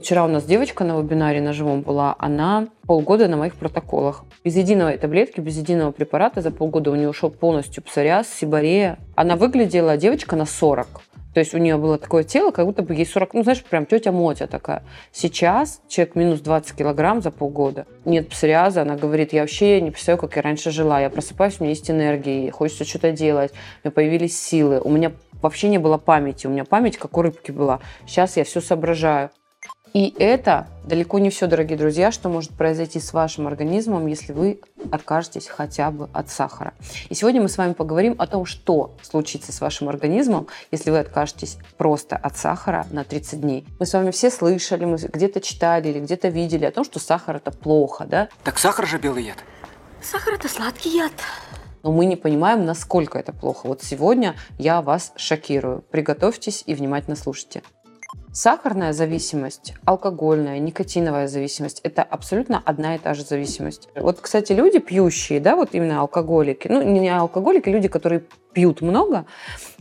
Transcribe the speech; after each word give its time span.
Вот 0.00 0.06
вчера 0.06 0.24
у 0.24 0.28
нас 0.28 0.44
девочка 0.44 0.82
на 0.82 0.98
вебинаре 0.98 1.42
на 1.42 1.52
живом 1.52 1.82
была, 1.82 2.16
она 2.18 2.68
полгода 2.86 3.28
на 3.28 3.36
моих 3.36 3.54
протоколах. 3.54 4.24
Без 4.42 4.56
единой 4.56 4.96
таблетки, 4.96 5.40
без 5.40 5.58
единого 5.58 5.90
препарата 5.90 6.40
за 6.40 6.50
полгода 6.50 6.90
у 6.90 6.94
нее 6.94 7.10
ушел 7.10 7.28
полностью 7.28 7.82
псориаз, 7.82 8.26
сибарея. 8.26 8.98
Она 9.14 9.36
выглядела, 9.36 9.98
девочка, 9.98 10.36
на 10.36 10.46
40. 10.46 11.02
То 11.34 11.40
есть 11.40 11.52
у 11.52 11.58
нее 11.58 11.76
было 11.76 11.98
такое 11.98 12.24
тело, 12.24 12.50
как 12.50 12.64
будто 12.64 12.82
бы 12.82 12.94
ей 12.94 13.04
40, 13.04 13.34
ну, 13.34 13.42
знаешь, 13.42 13.62
прям 13.62 13.84
тетя 13.84 14.10
Мотя 14.10 14.46
такая. 14.46 14.84
Сейчас 15.12 15.82
человек 15.86 16.14
минус 16.14 16.40
20 16.40 16.78
килограмм 16.78 17.20
за 17.20 17.30
полгода. 17.30 17.86
Нет 18.06 18.30
псориаза, 18.30 18.80
она 18.80 18.96
говорит, 18.96 19.34
я 19.34 19.42
вообще 19.42 19.82
не 19.82 19.90
представляю, 19.90 20.18
как 20.18 20.34
я 20.34 20.40
раньше 20.40 20.70
жила. 20.70 20.98
Я 20.98 21.10
просыпаюсь, 21.10 21.56
у 21.60 21.64
меня 21.64 21.72
есть 21.72 21.90
энергия, 21.90 22.50
хочется 22.50 22.86
что-то 22.86 23.12
делать, 23.12 23.52
у 23.52 23.88
меня 23.88 23.92
появились 23.92 24.40
силы. 24.40 24.80
У 24.80 24.88
меня 24.88 25.12
вообще 25.42 25.68
не 25.68 25.76
было 25.76 25.98
памяти, 25.98 26.46
у 26.46 26.50
меня 26.50 26.64
память 26.64 26.96
как 26.96 27.18
у 27.18 27.20
рыбки 27.20 27.50
была. 27.50 27.80
Сейчас 28.06 28.38
я 28.38 28.44
все 28.44 28.62
соображаю. 28.62 29.28
И 29.92 30.14
это 30.18 30.68
далеко 30.84 31.18
не 31.18 31.30
все, 31.30 31.48
дорогие 31.48 31.76
друзья, 31.76 32.12
что 32.12 32.28
может 32.28 32.52
произойти 32.52 33.00
с 33.00 33.12
вашим 33.12 33.48
организмом, 33.48 34.06
если 34.06 34.32
вы 34.32 34.60
откажетесь 34.92 35.48
хотя 35.48 35.90
бы 35.90 36.08
от 36.12 36.30
сахара. 36.30 36.74
И 37.08 37.14
сегодня 37.14 37.42
мы 37.42 37.48
с 37.48 37.58
вами 37.58 37.72
поговорим 37.72 38.14
о 38.18 38.28
том, 38.28 38.46
что 38.46 38.94
случится 39.02 39.52
с 39.52 39.60
вашим 39.60 39.88
организмом, 39.88 40.46
если 40.70 40.90
вы 40.90 40.98
откажетесь 40.98 41.58
просто 41.76 42.16
от 42.16 42.36
сахара 42.36 42.86
на 42.90 43.02
30 43.02 43.40
дней. 43.40 43.66
Мы 43.80 43.86
с 43.86 43.92
вами 43.92 44.12
все 44.12 44.30
слышали, 44.30 44.84
мы 44.84 44.96
где-то 44.96 45.40
читали 45.40 45.88
или 45.88 45.98
где-то 45.98 46.28
видели 46.28 46.64
о 46.66 46.70
том, 46.70 46.84
что 46.84 47.00
сахар 47.00 47.36
это 47.36 47.50
плохо, 47.50 48.06
да? 48.06 48.28
Так 48.44 48.58
сахар 48.58 48.86
же 48.86 48.98
белый 48.98 49.24
яд. 49.24 49.38
Сахар 50.02 50.34
это 50.34 50.48
сладкий 50.48 50.96
яд. 50.96 51.12
Но 51.82 51.90
мы 51.90 52.04
не 52.04 52.16
понимаем, 52.16 52.64
насколько 52.64 53.18
это 53.18 53.32
плохо. 53.32 53.66
Вот 53.66 53.82
сегодня 53.82 54.36
я 54.58 54.82
вас 54.82 55.12
шокирую. 55.16 55.82
Приготовьтесь 55.90 56.62
и 56.66 56.74
внимательно 56.74 57.16
слушайте. 57.16 57.62
Сахарная 58.32 58.92
зависимость, 58.92 59.74
алкогольная, 59.84 60.60
никотиновая 60.60 61.26
зависимость– 61.26 61.80
это 61.82 62.04
абсолютно 62.04 62.62
одна 62.64 62.94
и 62.94 62.98
та 62.98 63.14
же 63.14 63.24
зависимость. 63.24 63.88
Вот, 63.96 64.20
кстати, 64.20 64.52
люди 64.52 64.78
пьющие, 64.78 65.40
да, 65.40 65.56
вот 65.56 65.70
именно 65.72 66.00
алкоголики, 66.00 66.68
ну, 66.68 66.80
не 66.80 67.08
алкоголики, 67.08 67.68
люди, 67.68 67.88
которые 67.88 68.22
пьют 68.52 68.82
много, 68.82 69.26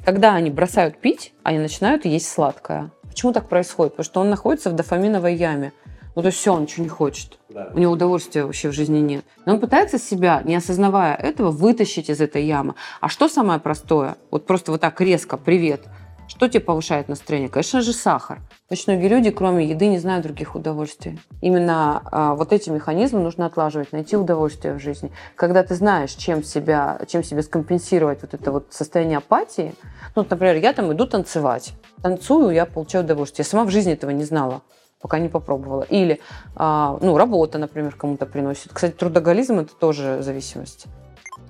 когда 0.04 0.34
они 0.34 0.50
бросают 0.50 0.98
пить, 0.98 1.32
они 1.44 1.60
начинают 1.60 2.06
есть 2.06 2.28
сладкое. 2.28 2.92
Почему 3.04 3.34
так 3.34 3.48
происходит? 3.48 3.94
Потому 3.94 4.06
что 4.06 4.22
он 4.22 4.32
находится 4.32 4.72
в 4.72 4.74
дофаминовой 4.74 5.36
яме. 5.36 5.72
Ну, 6.16 6.24
то 6.24 6.30
есть 6.30 6.40
все, 6.40 6.52
он 6.52 6.64
ничего 6.64 6.84
не 6.84 6.90
хочет. 6.90 7.38
Да. 7.50 7.70
У 7.76 7.78
него 7.78 7.94
удовольствия 7.94 8.46
вообще 8.46 8.70
в 8.70 8.74
жизни 8.74 8.98
нет. 8.98 9.24
Но 9.46 9.54
он 9.54 9.60
пытается 9.60 10.00
себя, 10.00 10.42
не 10.44 10.56
осознавая 10.56 11.16
этого, 11.16 11.52
вытащить 11.52 12.10
из 12.10 12.20
этой 12.20 12.46
ямы. 12.46 12.74
А 13.00 13.10
что 13.10 13.30
самое 13.30 13.60
простое? 13.60 14.16
Вот 14.32 14.48
просто 14.48 14.72
вот 14.72 14.82
так 14.82 15.00
резко, 15.02 15.38
привет– 15.38 15.82
что 16.30 16.48
тебе 16.48 16.60
повышает 16.60 17.10
настроение? 17.10 17.50
Конечно 17.50 17.82
же, 17.82 17.92
сахар. 17.92 18.40
Очень 18.70 18.94
многие 18.94 19.08
люди, 19.08 19.32
кроме 19.32 19.66
еды, 19.66 19.88
не 19.88 19.98
знают 19.98 20.24
других 20.24 20.56
удовольствий. 20.56 21.20
Именно 21.42 22.04
а, 22.06 22.36
вот 22.36 22.54
эти 22.54 22.70
механизмы 22.70 23.20
нужно 23.20 23.48
отлаживать, 23.48 23.92
найти 23.92 24.16
удовольствие 24.16 24.76
в 24.76 24.80
жизни. 24.80 25.12
Когда 25.36 25.64
ты 25.64 25.74
знаешь, 25.74 26.12
чем, 26.12 26.44
себя, 26.44 27.02
чем 27.08 27.24
себе 27.24 27.42
скомпенсировать 27.42 28.22
вот 28.22 28.36
это 28.36 28.52
вот 28.52 28.68
состояние 28.70 29.18
апатии, 29.18 29.74
ну, 30.16 30.24
например, 30.30 30.58
я 30.58 30.72
там 30.74 30.94
иду 30.94 31.08
танцевать. 31.08 31.74
Танцую, 32.04 32.52
я 32.52 32.68
получаю 32.68 33.04
удовольствие. 33.04 33.44
Я 33.44 33.50
сама 33.50 33.66
в 33.66 33.72
жизни 33.72 33.94
этого 33.94 34.12
не 34.12 34.24
знала 34.24 34.62
пока 35.02 35.18
не 35.18 35.30
попробовала. 35.30 35.84
Или, 35.84 36.20
а, 36.56 36.98
ну, 37.02 37.18
работа, 37.18 37.58
например, 37.58 37.96
кому-то 37.96 38.26
приносит. 38.26 38.74
Кстати, 38.74 38.92
трудоголизм– 38.92 39.60
это 39.60 39.74
тоже 39.74 40.22
зависимость. 40.22 40.88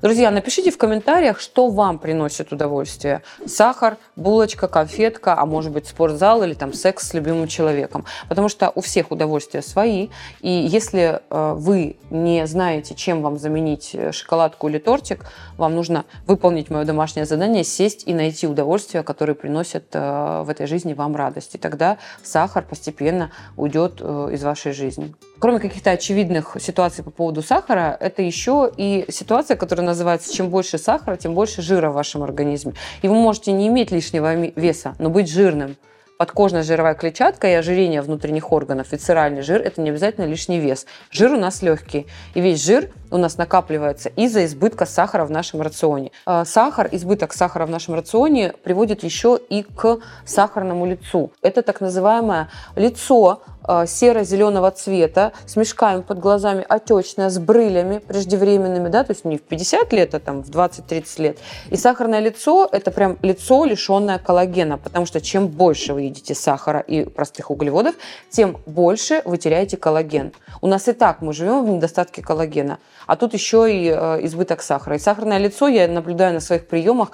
Друзья, 0.02 0.32
напишите 0.32 0.72
в 0.72 0.78
комментариях, 0.78 1.42
что 1.42 1.68
вам 1.68 2.00
приносит 2.00 2.54
удовольствие. 2.54 3.22
Сахар, 3.46 3.98
булочка, 4.16 4.70
конфетка, 4.70 5.38
а 5.38 5.46
может 5.46 5.74
быть 5.74 5.88
спортзал 5.88 6.42
или 6.42 6.54
там 6.54 6.72
секс 6.72 7.10
с 7.10 7.14
любимым 7.14 7.50
человеком. 7.50 8.06
Потому 8.30 8.48
что 8.48 8.72
у 8.76 8.80
всех 8.80 9.12
удовольствия 9.12 9.62
свои. 9.62 10.08
И 10.40 10.50
если 10.50 11.20
э, 11.30 11.54
вы 11.54 11.98
не 12.12 12.48
знаете, 12.48 12.96
чем 12.96 13.22
вам 13.22 13.38
заменить 13.38 13.90
э, 13.94 14.14
шоколадку 14.14 14.70
или 14.70 14.78
тортик, 14.78 15.26
вам 15.58 15.76
нужно 15.76 16.06
выполнить 16.28 16.70
мое 16.70 16.86
домашнее 16.86 17.26
задание, 17.26 17.66
сесть 17.66 18.08
и 18.08 18.14
найти 18.14 18.48
удовольствия, 18.48 19.04
которые 19.04 19.36
приносят 19.36 19.88
э, 19.92 20.44
в 20.46 20.50
этой 20.50 20.66
жизни 20.66 20.94
вам 20.94 21.18
радость. 21.18 21.56
И 21.56 21.58
тогда 21.58 21.98
сахар 22.24 22.64
постепенно 22.64 23.32
уйдет 23.58 24.00
из 24.00 24.42
вашей 24.46 24.72
жизни. 24.72 25.14
Кроме 25.40 25.60
каких-то 25.60 25.92
очевидных 25.92 26.58
ситуаций 26.60 27.02
по 27.02 27.12
поводу 27.12 27.42
сахара, 27.42 27.96
это 28.02 28.22
еще 28.22 28.70
и 28.76 29.06
ситуация, 29.10 29.56
которая 29.56 29.86
называется 29.86 30.34
«чем 30.34 30.50
больше 30.50 30.78
сахара, 30.78 31.16
тем 31.16 31.34
больше 31.34 31.62
жира 31.62 31.90
в 31.92 31.94
вашем 31.94 32.24
организме». 32.24 32.74
И 33.02 33.08
вы 33.08 33.16
можете 33.16 33.54
не 33.54 33.70
иметь 33.70 33.90
лишнего 33.92 34.36
веса, 34.36 34.96
но 35.00 35.10
быть 35.10 35.30
жирным. 35.30 35.78
Подкожная 36.18 36.64
жировая 36.64 36.96
клетчатка 36.96 37.48
и 37.48 37.54
ожирение 37.54 38.02
внутренних 38.02 38.52
органов, 38.52 38.92
висцеральный 38.92 39.42
жир– 39.42 39.62
это 39.64 39.80
не 39.80 39.90
обязательно 39.92 40.26
лишний 40.26 40.60
вес. 40.60 40.86
Жир 41.12 41.32
у 41.32 41.40
нас 41.40 41.62
легкий. 41.62 42.08
И 42.34 42.42
весь 42.42 42.62
жир 42.62 42.92
у 43.10 43.16
нас 43.16 43.38
накапливается 43.38 44.10
из-за 44.10 44.44
избытка 44.44 44.86
сахара 44.86 45.24
в 45.24 45.32
нашем 45.32 45.62
рационе. 45.62 46.12
А, 46.26 46.44
сахар, 46.44 46.90
избыток 46.92 47.32
сахара 47.32 47.66
в 47.66 47.70
нашем 47.70 47.96
рационе 47.96 48.54
приводит 48.64 49.06
еще 49.06 49.40
и 49.50 49.64
к 49.64 50.00
сахарному 50.26 50.86
лицу. 50.86 51.32
Это 51.42 51.62
так 51.62 51.80
называемое 51.80 52.50
лицо 52.76 53.42
серо-зеленого 53.86 54.72
цвета, 54.72 55.34
с 55.46 55.56
мешками 55.56 56.02
под 56.02 56.20
глазами, 56.20 56.66
отечное, 56.68 57.30
с 57.30 57.38
брылями 57.40 58.00
преждевременными, 58.00 58.90
да, 58.90 59.04
то 59.04 59.12
есть 59.12 59.26
не 59.26 59.38
в 59.38 59.42
50 59.42 59.94
лет, 59.94 60.16
а 60.16 60.20
там 60.20 60.44
в 60.44 60.50
20-30 60.50 61.22
лет. 61.22 61.38
И 61.70 61.76
сахарное 61.76 62.20
лицо– 62.20 62.68
это 62.72 62.92
прям 62.92 63.18
лицо, 63.22 63.66
лишенное 63.66 64.18
коллагена, 64.20 64.78
потому 64.78 65.06
что 65.06 65.22
чем 65.22 65.48
больше 65.48 65.94
вы 65.94 66.04
едите 66.04 66.36
сахара 66.36 66.80
и 66.80 67.06
простых 67.06 67.52
углеводов, 67.52 67.96
тем 68.30 68.58
больше 68.66 69.22
вы 69.26 69.38
теряете 69.38 69.78
коллаген. 69.78 70.34
У 70.62 70.68
нас 70.68 70.88
и 70.88 70.94
так 70.94 71.22
мы 71.22 71.34
живем 71.34 71.66
в 71.66 71.70
недостатке 71.70 72.22
коллагена, 72.22 72.80
а 73.08 73.16
тут 73.16 73.34
еще 73.34 73.72
и 73.72 73.88
э, 73.88 74.26
избыток 74.26 74.62
сахара. 74.62 74.96
И 74.96 75.00
сахарное 75.00 75.38
лицо 75.38 75.68
я 75.68 75.88
наблюдаю 75.88 76.34
на 76.34 76.40
своих 76.40 76.68
приемах 76.68 77.12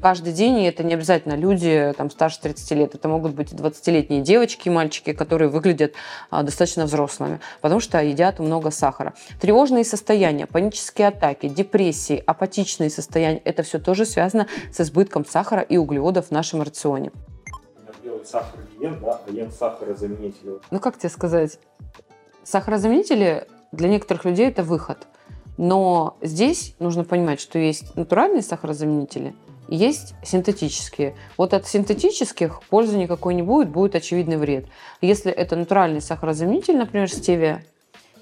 каждый 0.00 0.32
день, 0.32 0.60
и 0.60 0.64
это 0.64 0.82
не 0.82 0.94
обязательно 0.94 1.34
люди 1.34 1.92
там, 1.96 2.10
старше 2.10 2.40
30 2.40 2.70
лет, 2.72 2.94
это 2.94 3.08
могут 3.08 3.34
быть 3.34 3.52
20-летние 3.52 4.22
девочки 4.22 4.68
и 4.68 4.70
мальчики, 4.70 5.12
которые 5.12 5.48
выглядят 5.48 5.92
а, 6.30 6.42
достаточно 6.42 6.86
взрослыми, 6.86 7.40
потому 7.60 7.80
что 7.80 8.02
едят 8.02 8.38
много 8.38 8.70
сахара. 8.70 9.14
Тревожные 9.40 9.84
состояния, 9.84 10.46
панические 10.46 11.08
атаки, 11.08 11.48
депрессии, 11.48 12.22
апатичные 12.26 12.90
состояния, 12.90 13.40
это 13.44 13.62
все 13.62 13.78
тоже 13.78 14.06
связано 14.06 14.46
с 14.72 14.80
избытком 14.80 15.26
сахара 15.26 15.62
и 15.62 15.76
углеводов 15.76 16.28
в 16.28 16.30
нашем 16.30 16.62
рационе. 16.62 17.12
Сахар 18.24 18.58
не 18.78 18.86
ем, 18.86 18.98
да, 19.00 19.20
а 19.24 19.30
ем 19.30 19.52
сахарозаменители. 19.52 20.58
Ну, 20.72 20.80
как 20.80 20.98
тебе 20.98 21.10
сказать? 21.10 21.60
Сахарозаменители 22.42 23.46
для 23.70 23.88
некоторых 23.88 24.24
людей 24.24 24.48
это 24.48 24.64
выход. 24.64 25.06
Но 25.58 26.16
здесь 26.20 26.74
нужно 26.80 27.04
понимать, 27.04 27.40
что 27.40 27.60
есть 27.60 27.94
натуральные 27.94 28.42
сахарозаменители– 28.42 29.34
есть 29.68 30.14
синтетические. 30.22 31.14
Вот 31.36 31.54
от 31.54 31.66
синтетических 31.66 32.62
пользы 32.70 32.96
никакой 32.96 33.34
не 33.34 33.42
будет, 33.42 33.68
будет 33.68 33.94
очевидный 33.94 34.36
вред. 34.36 34.66
Если 35.00 35.30
это 35.30 35.56
натуральный 35.56 36.00
сахарозаменитель, 36.00 36.76
например, 36.76 37.10
стевия, 37.10 37.64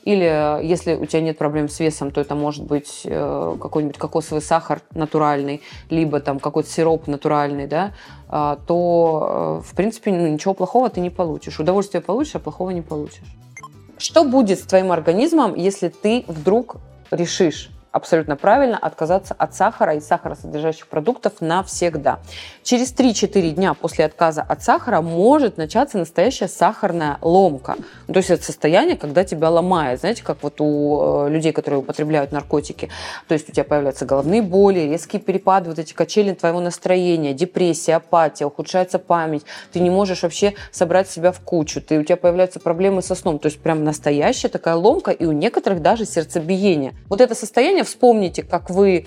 или 0.05 0.63
если 0.63 0.95
у 0.95 1.07
тебя 1.07 1.23
нет 1.23 1.39
проблем 1.39 1.69
с 1.69 1.81
весом, 1.81 2.11
то 2.11 2.21
это 2.21 2.35
может 2.35 2.65
быть 2.65 3.03
э, 3.05 3.57
какой-нибудь 3.61 3.97
кокосовый 3.97 4.43
сахар 4.43 4.83
натуральный, 4.93 5.63
либо 5.89 6.21
там 6.21 6.41
какой-то 6.41 6.69
сироп 6.69 7.07
натуральный, 7.07 7.67
да, 7.67 7.95
э, 8.29 8.57
то, 8.67 9.61
э, 9.65 9.67
в 9.67 9.75
принципе, 9.75 10.13
ну, 10.13 10.27
ничего 10.29 10.53
плохого 10.53 10.91
ты 10.91 11.01
не 11.01 11.09
получишь. 11.09 11.59
Удовольствие 11.59 12.03
получишь, 12.03 12.35
а 12.35 12.39
плохого 12.39 12.71
не 12.71 12.83
получишь. 12.83 13.25
Что 13.97 14.25
будет 14.25 14.59
с 14.59 14.63
твоим 14.63 14.93
организмом, 14.93 15.55
если 15.55 15.89
ты 15.89 16.25
вдруг 16.29 16.77
решишь 17.11 17.71
абсолютно 17.95 18.35
правильно 18.35 18.77
отказаться 18.77 19.35
от 19.39 19.55
сахара 19.55 19.95
и 19.95 20.01
сахаросодержащих 20.01 20.89
продуктов 20.89 21.35
навсегда. 21.41 22.19
Через 22.65 22.93
3-4 22.93 23.51
дня 23.51 23.75
после 23.75 24.05
отказа 24.05 24.43
от 24.43 24.65
сахара 24.65 25.01
может 25.01 25.59
начаться 25.59 25.97
настоящая 25.97 26.49
сахарная 26.49 27.19
ломка. 27.23 27.77
То 28.09 28.17
есть 28.17 28.31
это 28.31 28.43
состояние, 28.43 28.97
когда 28.97 29.23
тебя 29.23 29.49
ломает. 29.49 30.01
Знаете, 30.01 30.25
как 30.25 30.43
вот 30.43 30.61
у 30.61 31.27
э, 31.27 31.31
людей, 31.31 31.53
которые 31.53 31.81
употребляют 31.81 32.33
наркотики. 32.33 32.91
То 33.29 33.35
есть 33.35 33.49
у 33.49 33.53
тебя 33.53 33.63
появляются 33.63 34.05
головные 34.07 34.43
боли, 34.43 34.81
резкие 34.81 35.23
перепады, 35.23 35.71
вот 35.71 35.79
эти 35.79 35.93
качели 35.93 36.33
твоего 36.33 36.59
настроения, 36.59 37.33
депрессия, 37.33 37.95
апатия, 37.95 38.45
ухудшается 38.45 38.99
память. 38.99 39.45
Ты 39.73 39.79
не 39.79 39.91
можешь 39.91 40.25
вообще 40.25 40.55
собрать 40.73 41.09
себя 41.09 41.31
в 41.31 41.39
кучу. 41.39 41.81
Ты, 41.81 42.01
у 42.01 42.03
тебя 42.03 42.17
появляются 42.17 42.59
проблемы 42.59 43.03
со 43.03 43.15
сном. 43.15 43.39
То 43.39 43.47
есть 43.47 43.61
прям 43.61 43.85
настоящая 43.85 44.49
такая 44.49 44.75
ломка, 44.75 45.13
и 45.13 45.27
у 45.27 45.33
некоторых 45.33 45.81
даже 45.81 46.05
сердцебиение. 46.07 46.95
Вот 47.09 47.21
это 47.21 47.37
состояние 47.37 47.84
вспомните, 47.85 48.43
как 48.43 48.71
вы 48.71 49.07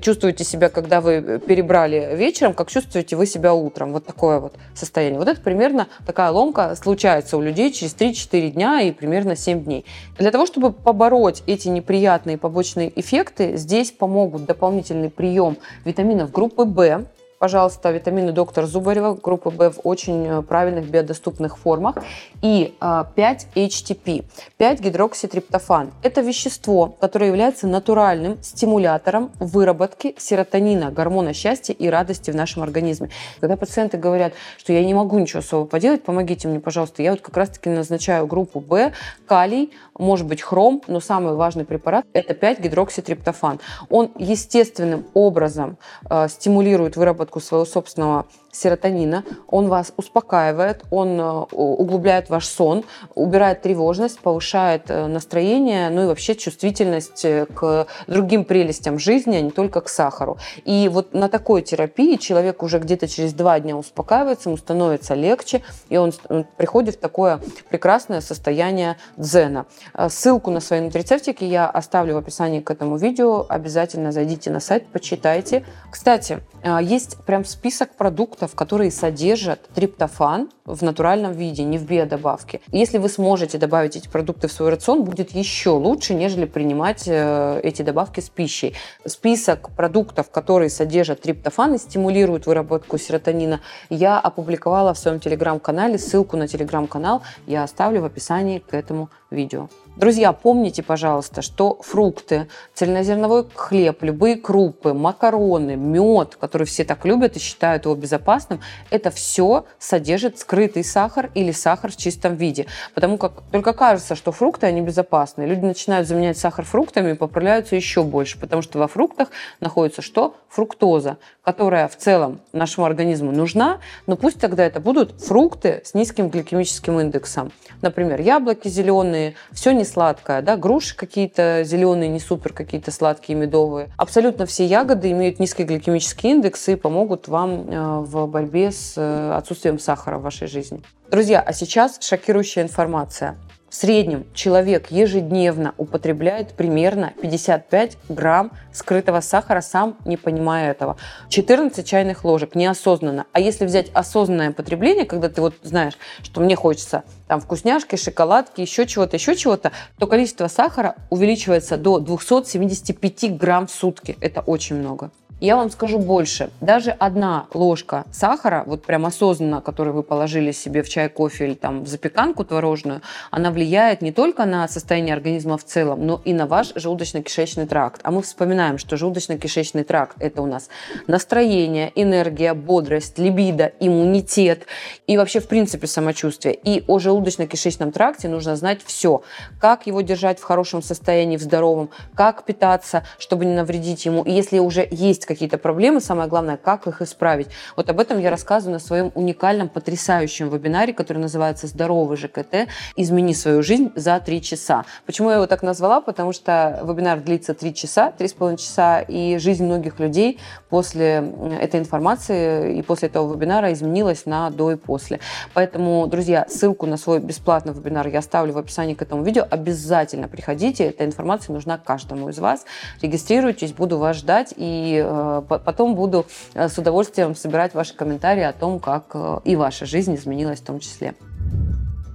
чувствуете 0.00 0.44
себя, 0.44 0.68
когда 0.68 1.00
вы 1.00 1.40
перебрали 1.44 2.14
вечером, 2.14 2.54
как 2.54 2.70
чувствуете 2.70 3.16
вы 3.16 3.26
себя 3.26 3.54
утром. 3.54 3.92
Вот 3.92 4.06
такое 4.06 4.38
вот 4.40 4.54
состояние. 4.74 5.18
Вот 5.18 5.28
это 5.28 5.40
примерно 5.40 5.88
такая 6.06 6.30
ломка 6.30 6.76
случается 6.76 7.36
у 7.36 7.40
людей 7.40 7.72
через 7.72 7.94
3-4 7.94 8.50
дня 8.50 8.80
и 8.82 8.92
примерно 8.92 9.36
7 9.36 9.64
дней. 9.64 9.84
Для 10.18 10.30
того, 10.30 10.46
чтобы 10.46 10.72
побороть 10.72 11.42
эти 11.46 11.68
неприятные 11.68 12.38
побочные 12.38 12.92
эффекты, 12.98 13.56
здесь 13.56 13.90
помогут 13.90 14.44
дополнительный 14.44 15.10
прием 15.10 15.56
витаминов 15.84 16.30
группы 16.30 16.64
В, 16.64 17.06
пожалуйста, 17.38 17.90
витамины 17.90 18.32
доктор 18.32 18.66
Зубарева, 18.66 19.14
группа 19.14 19.50
В 19.50 19.70
в 19.70 19.80
очень 19.84 20.26
э, 20.26 20.42
правильных 20.42 20.88
биодоступных 20.88 21.58
формах. 21.58 21.96
И 22.42 22.74
5-HTP, 22.80 24.24
5-гидрокситриптофан. 24.58 25.92
Это 26.02 26.20
вещество, 26.20 26.94
которое 27.00 27.26
является 27.26 27.66
натуральным 27.66 28.38
стимулятором 28.42 29.30
выработки 29.38 30.14
серотонина, 30.18 30.90
гормона 30.90 31.32
счастья 31.32 31.74
и 31.74 31.88
радости 31.88 32.30
в 32.30 32.36
нашем 32.36 32.62
организме. 32.62 33.10
Когда 33.40 33.56
пациенты 33.56 33.96
говорят, 33.98 34.34
что 34.56 34.72
я 34.72 34.84
не 34.84 34.94
могу 34.94 35.18
ничего 35.18 35.40
особо 35.40 35.66
поделать, 35.66 36.02
помогите 36.02 36.48
мне, 36.48 36.60
пожалуйста. 36.60 37.02
Я 37.02 37.10
вот 37.12 37.20
как 37.20 37.36
раз-таки 37.36 37.68
назначаю 37.68 38.26
группу 38.26 38.60
В, 38.60 38.92
калий, 39.26 39.72
может 39.98 40.26
быть 40.26 40.42
хром, 40.42 40.82
но 40.86 41.00
самый 41.00 41.34
важный 41.34 41.64
препарат– 41.64 42.06
это 42.12 42.32
5-гидрокситриптофан. 42.32 43.60
Он 43.90 44.10
естественным 44.18 45.06
образом 45.14 45.76
э, 46.08 46.28
стимулирует 46.28 46.96
выработку 46.96 47.40
своего 47.40 47.64
собственного 47.64 48.26
серотонина, 48.50 49.24
он 49.46 49.68
вас 49.68 49.92
успокаивает, 49.96 50.84
он 50.90 51.20
э, 51.20 51.24
углубляет 51.52 52.30
ваш 52.30 52.46
сон, 52.46 52.84
убирает 53.14 53.62
тревожность, 53.62 54.18
повышает 54.20 54.84
э, 54.88 55.06
настроение, 55.06 55.90
ну 55.90 56.04
и 56.04 56.06
вообще 56.06 56.34
чувствительность 56.34 57.24
э, 57.24 57.46
к 57.46 57.86
другим 58.06 58.44
прелестям 58.44 58.98
жизни, 58.98 59.36
а 59.36 59.40
не 59.40 59.50
только 59.50 59.80
к 59.80 59.88
сахару. 59.88 60.38
И 60.64 60.88
вот 60.90 61.12
на 61.14 61.28
такой 61.28 61.62
терапии 61.62 62.16
человек 62.16 62.62
уже 62.62 62.78
где-то 62.78 63.06
через 63.06 63.32
два 63.32 63.60
дня 63.60 63.76
успокаивается, 63.76 64.48
ему 64.48 64.56
становится 64.56 65.14
легче, 65.14 65.62
и 65.88 65.96
он 65.96 66.12
приходит 66.56 66.96
в 66.96 66.98
такое 66.98 67.40
прекрасное 67.68 68.20
состояние 68.20 68.96
дзена. 69.16 69.66
Ссылку 70.08 70.50
на 70.50 70.60
свои 70.60 70.80
нутрицептики 70.80 71.44
я 71.44 71.68
оставлю 71.68 72.14
в 72.14 72.18
описании 72.18 72.60
к 72.60 72.70
этому 72.70 72.96
видео. 72.96 73.46
Обязательно 73.48 74.12
зайдите 74.12 74.50
на 74.50 74.60
сайт, 74.60 74.86
почитайте. 74.86 75.64
Кстати, 75.90 76.40
есть 76.80 77.18
прям 77.24 77.44
список 77.44 77.90
продуктов, 77.94 78.37
продуктов, 78.38 78.54
которые 78.54 78.90
содержат 78.90 79.68
триптофан 79.74 80.48
в 80.64 80.82
натуральном 80.82 81.32
виде, 81.32 81.64
не 81.64 81.78
в 81.78 81.84
биодобавке. 81.84 82.60
Если 82.72 82.98
вы 82.98 83.08
сможете 83.08 83.58
добавить 83.58 83.96
эти 83.96 84.08
продукты 84.08 84.46
в 84.46 84.52
свой 84.52 84.70
рацион, 84.70 85.02
будет 85.04 85.32
еще 85.32 85.70
лучше, 85.70 86.14
нежели 86.14 86.46
принимать 86.46 87.08
э, 87.08 87.60
эти 87.64 87.82
добавки 87.82 88.20
с 88.20 88.28
пищей. 88.28 88.74
Список 89.06 89.70
продуктов, 89.76 90.30
которые 90.30 90.70
содержат 90.70 91.22
триптофан 91.22 91.74
и 91.74 91.78
стимулируют 91.78 92.46
выработку 92.46 92.98
серотонина, 92.98 93.60
я 93.90 94.20
опубликовала 94.20 94.92
в 94.92 94.98
своем 94.98 95.20
телеграм-канале. 95.20 95.98
Ссылку 95.98 96.36
на 96.36 96.46
телеграм-канал 96.46 97.22
я 97.46 97.64
оставлю 97.64 98.02
в 98.02 98.04
описании 98.04 98.58
к 98.58 98.74
этому 98.74 99.08
видео. 99.30 99.68
Друзья, 99.98 100.32
помните, 100.32 100.84
пожалуйста, 100.84 101.42
что 101.42 101.76
фрукты, 101.82 102.46
цельнозерновой 102.72 103.46
хлеб, 103.52 104.04
любые 104.04 104.36
крупы, 104.36 104.94
макароны, 104.94 105.74
мед, 105.74 106.36
которые 106.36 106.66
все 106.66 106.84
так 106.84 107.04
любят 107.04 107.34
и 107.34 107.40
считают 107.40 107.84
его 107.84 107.96
безопасным, 107.96 108.60
это 108.90 109.10
все 109.10 109.64
содержит 109.80 110.38
скрытый 110.38 110.84
сахар 110.84 111.32
или 111.34 111.50
сахар 111.50 111.90
в 111.90 111.96
чистом 111.96 112.36
виде. 112.36 112.66
Потому 112.94 113.18
как 113.18 113.42
только 113.50 113.72
кажется, 113.72 114.14
что 114.14 114.30
фрукты, 114.30 114.66
они 114.66 114.82
безопасны. 114.82 115.42
Люди 115.42 115.64
начинают 115.64 116.06
заменять 116.06 116.38
сахар 116.38 116.64
фруктами 116.64 117.10
и 117.10 117.14
поправляются 117.14 117.74
еще 117.74 118.04
больше, 118.04 118.38
потому 118.38 118.62
что 118.62 118.78
во 118.78 118.86
фруктах 118.86 119.30
находится 119.58 120.00
что? 120.00 120.36
Фруктоза, 120.48 121.18
которая 121.42 121.88
в 121.88 121.96
целом 121.96 122.40
нашему 122.52 122.86
организму 122.86 123.32
нужна, 123.32 123.80
но 124.06 124.16
пусть 124.16 124.38
тогда 124.38 124.64
это 124.64 124.78
будут 124.78 125.20
фрукты 125.20 125.82
с 125.84 125.94
низким 125.94 126.28
гликемическим 126.28 127.00
индексом. 127.00 127.50
Например, 127.82 128.20
яблоки 128.20 128.68
зеленые, 128.68 129.17
все 129.52 129.72
не 129.72 129.84
сладкое, 129.84 130.42
да, 130.42 130.56
груши 130.56 130.96
какие-то 130.96 131.62
зеленые, 131.64 132.08
не 132.08 132.20
супер 132.20 132.52
какие-то 132.52 132.90
сладкие, 132.90 133.36
медовые. 133.38 133.88
Абсолютно 133.96 134.46
все 134.46 134.64
ягоды 134.64 135.10
имеют 135.10 135.38
низкий 135.38 135.64
гликемический 135.64 136.30
индекс 136.30 136.68
и 136.68 136.76
помогут 136.76 137.28
вам 137.28 137.50
э, 137.68 137.98
в 138.00 138.26
борьбе 138.26 138.70
с 138.70 138.94
э, 138.96 139.32
отсутствием 139.32 139.78
сахара 139.78 140.18
в 140.18 140.22
вашей 140.22 140.48
жизни. 140.48 140.82
Друзья, 141.10 141.40
а 141.40 141.52
сейчас 141.52 141.98
шокирующая 142.00 142.62
информация. 142.62 143.38
В 143.70 143.74
среднем 143.74 144.24
человек 144.32 144.90
ежедневно 144.90 145.74
употребляет 145.76 146.54
примерно 146.54 147.12
55 147.20 147.98
грамм 148.08 148.50
скрытого 148.72 149.20
сахара, 149.20 149.60
сам 149.60 149.98
не 150.06 150.16
понимая 150.16 150.70
этого. 150.70 150.96
14 151.28 151.86
чайных 151.86 152.24
ложек 152.24 152.54
неосознанно. 152.54 153.26
А 153.32 153.40
если 153.40 153.66
взять 153.66 153.90
осознанное 153.92 154.52
потребление, 154.52 155.04
когда 155.04 155.28
ты 155.28 155.42
вот 155.42 155.54
знаешь, 155.62 155.98
что 156.22 156.40
мне 156.40 156.56
хочется 156.56 157.04
там 157.26 157.40
вкусняшки, 157.40 157.96
шоколадки, 157.96 158.62
еще 158.62 158.86
чего-то, 158.86 159.16
еще 159.16 159.36
чего-то, 159.36 159.72
то 159.98 160.06
количество 160.06 160.48
сахара 160.48 160.96
увеличивается 161.10 161.76
до 161.76 161.98
275 161.98 163.36
грамм 163.36 163.66
в 163.66 163.70
сутки. 163.70 164.16
Это 164.22 164.40
очень 164.40 164.76
много. 164.76 165.10
Я 165.40 165.54
вам 165.54 165.70
скажу 165.70 166.00
больше. 166.00 166.50
Даже 166.60 166.90
одна 166.90 167.46
ложка 167.54 168.04
сахара, 168.10 168.64
вот 168.66 168.84
прям 168.84 169.06
осознанно, 169.06 169.60
которую 169.60 169.94
вы 169.94 170.02
положили 170.02 170.50
себе 170.50 170.82
в 170.82 170.88
чай, 170.88 171.08
кофе 171.08 171.46
или 171.46 171.54
там 171.54 171.84
в 171.84 171.86
запеканку 171.86 172.44
творожную, 172.44 173.02
она 173.30 173.52
влияет 173.52 174.02
не 174.02 174.10
только 174.10 174.46
на 174.46 174.66
состояние 174.66 175.14
организма 175.14 175.56
в 175.56 175.62
целом, 175.62 176.04
но 176.04 176.20
и 176.24 176.32
на 176.32 176.48
ваш 176.48 176.74
желудочно-кишечный 176.74 177.68
тракт. 177.68 178.00
А 178.02 178.10
мы 178.10 178.22
вспоминаем, 178.22 178.78
что 178.78 178.96
желудочно-кишечный 178.96 179.84
тракт– 179.84 180.16
это 180.18 180.42
у 180.42 180.46
нас 180.46 180.70
настроение, 181.06 181.92
энергия, 181.94 182.52
бодрость, 182.52 183.16
либидо, 183.16 183.70
иммунитет 183.78 184.66
и 185.06 185.16
вообще, 185.16 185.38
в 185.38 185.46
принципе, 185.46 185.86
самочувствие. 185.86 186.56
И 186.56 186.82
о 186.88 186.98
желудочно-кишечном 186.98 187.92
тракте 187.92 188.28
нужно 188.28 188.56
знать 188.56 188.80
все. 188.84 189.22
Как 189.60 189.86
его 189.86 190.00
держать 190.00 190.40
в 190.40 190.42
хорошем 190.42 190.82
состоянии, 190.82 191.36
в 191.36 191.42
здоровом, 191.42 191.90
как 192.16 192.42
питаться, 192.42 193.04
чтобы 193.20 193.44
не 193.44 193.54
навредить 193.54 194.04
ему. 194.04 194.24
И 194.24 194.32
если 194.32 194.58
уже 194.58 194.88
есть 194.90 195.27
какие-то 195.28 195.58
проблемы, 195.58 196.00
самое 196.00 196.28
главное, 196.28 196.56
как 196.56 196.86
их 196.86 197.02
исправить. 197.02 197.48
Вот 197.76 197.88
об 197.90 198.00
этом 198.00 198.18
я 198.18 198.30
рассказываю 198.30 198.72
на 198.72 198.78
своем 198.78 199.12
уникальном, 199.14 199.68
потрясающем 199.68 200.48
вебинаре, 200.48 200.94
который 200.94 201.18
называется 201.18 201.66
«Здоровый 201.66 202.16
ЖКТ. 202.16 202.68
Измени 202.96 203.34
свою 203.34 203.62
жизнь 203.62 203.92
за 203.94 204.18
три 204.20 204.40
часа». 204.42 204.86
Почему 205.04 205.28
я 205.28 205.36
его 205.36 205.46
так 205.46 205.62
назвала? 205.62 206.00
Потому 206.00 206.32
что 206.32 206.80
вебинар 206.82 207.20
длится 207.20 207.52
три 207.52 207.74
часа, 207.74 208.10
три 208.10 208.26
с 208.26 208.32
половиной 208.32 208.58
часа, 208.58 209.00
и 209.00 209.36
жизнь 209.38 209.64
многих 209.64 210.00
людей 210.00 210.40
после 210.70 211.32
этой 211.60 211.78
информации 211.78 212.78
и 212.78 212.82
после 212.82 213.08
этого 213.08 213.32
вебинара 213.32 213.72
изменилась 213.72 214.24
на 214.24 214.48
до 214.48 214.72
и 214.72 214.76
после. 214.76 215.20
Поэтому, 215.52 216.06
друзья, 216.06 216.46
ссылку 216.48 216.86
на 216.86 216.96
свой 216.96 217.20
бесплатный 217.20 217.74
вебинар 217.74 218.08
я 218.08 218.20
оставлю 218.20 218.54
в 218.54 218.58
описании 218.58 218.94
к 218.94 219.02
этому 219.02 219.22
видео. 219.22 219.46
Обязательно 219.50 220.26
приходите, 220.26 220.84
эта 220.84 221.04
информация 221.04 221.52
нужна 221.52 221.76
каждому 221.76 222.30
из 222.30 222.38
вас. 222.38 222.64
Регистрируйтесь, 223.02 223.72
буду 223.72 223.98
вас 223.98 224.16
ждать 224.16 224.54
и 224.56 225.02
э, 225.04 225.17
потом 225.48 225.94
буду 225.94 226.26
э, 226.54 226.68
с 226.68 226.78
удовольствием 226.78 227.34
собирать 227.34 227.74
ваши 227.74 227.94
комментарии 227.94 228.42
о 228.42 228.52
том, 228.52 228.80
как 228.80 229.10
э, 229.14 229.40
и 229.44 229.56
ваша 229.56 229.86
жизнь 229.86 230.14
изменилась 230.14 230.60
в 230.60 230.64
том 230.64 230.80
числе. 230.80 231.14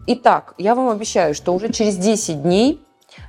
Итак, 0.07 0.53
я 0.57 0.75
вам 0.75 0.89
обещаю, 0.89 1.33
что 1.33 1.53
уже 1.53 1.71
через 1.71 1.97
10 1.97 2.41
дней 2.41 2.81